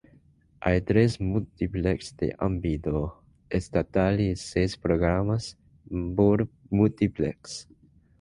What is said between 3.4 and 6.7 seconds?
estatal y seis programas por